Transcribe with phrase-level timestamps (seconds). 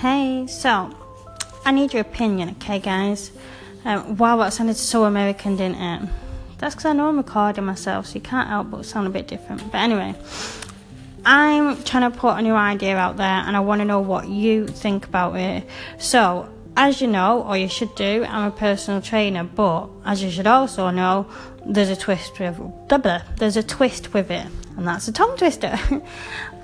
[0.00, 0.94] Hey, so
[1.64, 3.30] I need your opinion, okay, guys?
[3.82, 6.10] Um, wow, that sounded so American, didn't it?
[6.58, 9.26] That's because I know I'm recording myself, so you can't help but sound a bit
[9.26, 9.72] different.
[9.72, 10.14] But anyway,
[11.24, 14.28] I'm trying to put a new idea out there, and I want to know what
[14.28, 15.66] you think about it.
[15.98, 16.46] So,
[16.76, 20.46] as you know, or you should do, I'm a personal trainer, but as you should
[20.46, 21.26] also know,
[21.64, 24.46] there's a twist with blah, blah, there's a twist with it,
[24.76, 25.78] and that's a tongue twister.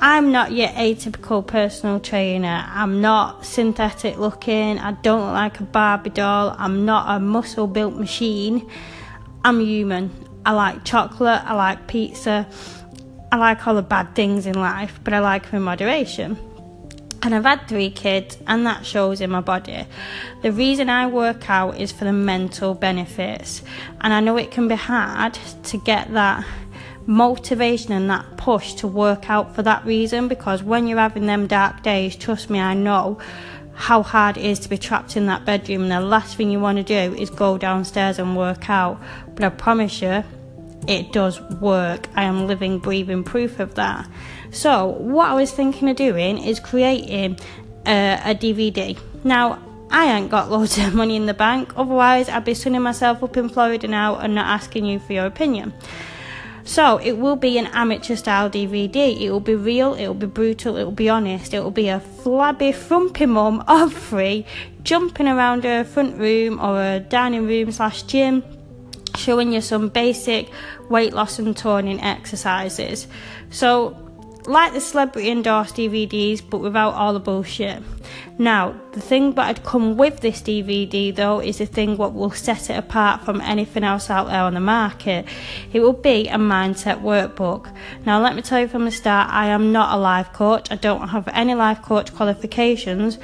[0.01, 2.65] I'm not your atypical personal trainer.
[2.69, 4.79] I'm not synthetic looking.
[4.79, 6.55] I don't look like a Barbie doll.
[6.59, 8.69] I'm not a muscle built machine.
[9.45, 10.11] I'm human.
[10.45, 11.41] I like chocolate.
[11.45, 12.49] I like pizza.
[13.31, 16.37] I like all the bad things in life, but I like them in moderation.
[17.23, 19.87] And I've had three kids, and that shows in my body.
[20.43, 23.63] The reason I work out is for the mental benefits,
[24.01, 26.45] and I know it can be hard to get that
[27.07, 31.47] motivation and that push to work out for that reason because when you're having them
[31.47, 33.19] dark days, trust me, I know
[33.75, 36.61] how hard it is to be trapped in that bedroom and the last thing you
[36.61, 39.01] want to do is go downstairs and work out.
[39.35, 40.25] But I promise you,
[40.87, 42.09] it does work.
[42.15, 44.09] I am living, breathing proof of that.
[44.51, 47.39] So, what I was thinking of doing is creating
[47.87, 48.99] a, a DVD.
[49.25, 49.61] Now,
[49.91, 53.37] I ain't got loads of money in the bank, otherwise, I'd be sunning myself up
[53.37, 55.73] in Florida now and not asking you for your opinion.
[56.65, 59.21] So it will be an amateur style DVD.
[59.21, 61.89] It will be real, it will be brutal, it will be honest, it will be
[61.89, 64.47] a flabby, frumpy mum of three
[64.83, 68.43] jumping around a front room or a dining room slash gym
[69.23, 70.51] showing you some basic
[70.89, 73.07] weight loss and toning exercises.
[73.51, 73.97] So
[74.47, 77.83] like the celebrity endorsed DVDs, but without all the bullshit.
[78.39, 82.31] Now, the thing that had come with this DVD though is the thing what will
[82.31, 85.27] set it apart from anything else out there on the market.
[85.73, 87.73] It will be a mindset workbook.
[88.05, 90.73] Now, let me tell you from the start, I am not a life coach.
[90.73, 93.19] I don't have any life coach qualifications,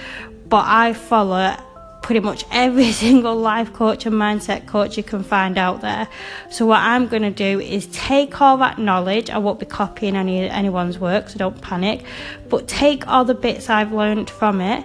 [0.49, 1.57] but I follow
[2.03, 6.09] pretty much every single life coach and mindset coach you can find out there.
[6.51, 9.31] So what I'm going to do is take all that knowledge.
[9.31, 12.05] I won't be copying any anyone's work, so don't panic.
[12.49, 14.85] But take all the bits I've learned from it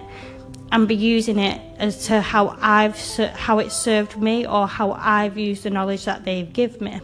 [0.72, 2.98] and be using it as to how I've
[3.36, 7.00] how it served me or how I've used the knowledge that they've given me.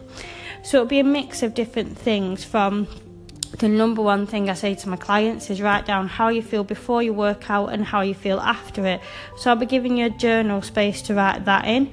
[0.63, 2.87] So it'll be a mix of different things from
[3.57, 6.63] the number one thing I say to my clients is write down how you feel
[6.63, 9.01] before you work out and how you feel after it.
[9.37, 11.87] So I'll be giving you a journal space to write that in,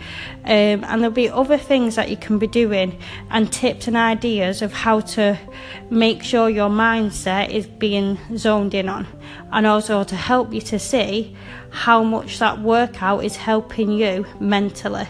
[0.45, 2.99] um, and there'll be other things that you can be doing
[3.31, 5.39] and tips and ideas of how to
[5.91, 9.07] make sure your mindset is being zoned in on,
[9.53, 11.37] and also to help you to see
[11.71, 15.07] how much that workout is helping you mentally.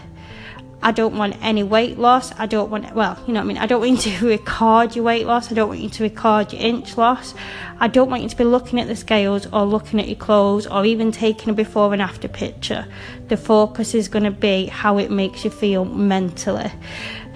[0.81, 2.31] I don't want any weight loss.
[2.37, 3.57] I don't want, well, you know what I mean?
[3.57, 5.51] I don't want you to record your weight loss.
[5.51, 7.33] I don't want you to record your inch loss.
[7.81, 10.67] I don't want you to be looking at the scales or looking at your clothes
[10.67, 12.87] or even taking a before and after picture.
[13.27, 16.71] The focus is going to be how it makes you feel mentally.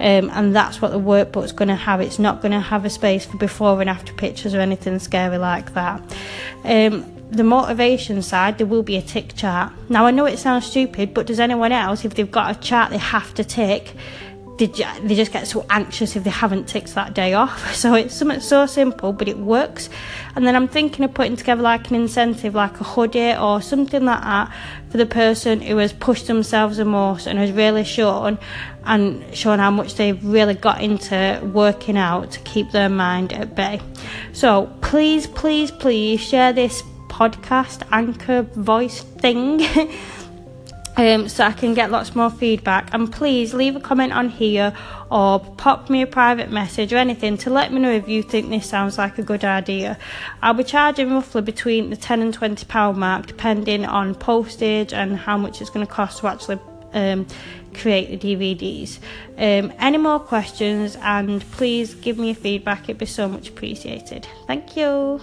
[0.00, 2.00] Um, and that's what the workbook's going to have.
[2.00, 5.38] It's not going to have a space for before and after pictures or anything scary
[5.38, 6.00] like that.
[6.64, 9.72] Um, the motivation side, there will be a tick chart.
[9.88, 12.90] Now, I know it sounds stupid, but does anyone else, if they've got a chart
[12.90, 13.94] they have to tick,
[14.58, 17.74] they, they just get so anxious if they haven't ticked that day off.
[17.84, 19.90] So it's something so simple, but it works.
[20.36, 24.04] And then I'm thinking of putting together like an incentive, like a hoodie or something
[24.04, 24.54] like that
[24.88, 28.38] for the person who has pushed themselves the most and has really shown
[28.84, 33.54] and shown how much they've really got into working out to keep their mind at
[33.54, 33.80] bay.
[34.32, 36.82] So please, please, please share this
[37.14, 39.62] podcast anchor voice thing.
[40.96, 42.92] um, so I can get lots more feedback.
[42.92, 44.76] And please leave a comment on here
[45.10, 48.50] or pop me a private message or anything to let me know if you think
[48.50, 49.96] this sounds like a good idea.
[50.42, 55.16] I'll be charging roughly between the 10 and 20 pound mark depending on postage and
[55.16, 56.58] how much it's going to cost to actually
[56.94, 57.26] um,
[57.74, 58.98] create the DVDs.
[59.36, 64.26] Um, any more questions and please give me a feedback, it'd be so much appreciated.
[64.48, 65.20] Thank you.